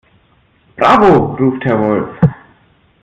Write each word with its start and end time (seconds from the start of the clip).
"Bravo!", 0.77 1.35
ruft 1.37 1.63
Herr 1.63 1.77
Wolf. 1.79 2.09